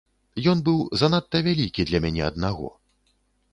Ён 0.53 0.63
быў 0.69 0.79
занадта 1.01 1.43
вялікі 1.49 1.87
для 1.91 2.03
мяне 2.07 2.21
аднаго. 2.31 2.69